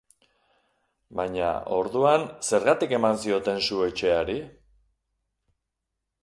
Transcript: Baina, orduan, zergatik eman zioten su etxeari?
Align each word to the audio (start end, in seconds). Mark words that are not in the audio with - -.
Baina, 1.19 1.49
orduan, 1.75 2.25
zergatik 2.47 2.95
eman 2.99 3.21
zioten 3.27 3.61
su 3.69 3.85
etxeari? 3.91 4.39